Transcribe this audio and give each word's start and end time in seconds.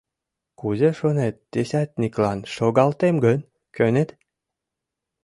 Кузе 0.59 0.89
шонет, 0.99 1.35
десятниклан 1.53 2.39
шогалтем 2.55 3.15
гын, 3.25 3.39
кӧнет? 3.75 4.09